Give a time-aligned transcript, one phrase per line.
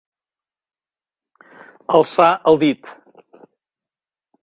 [1.99, 2.93] Alçar el dit.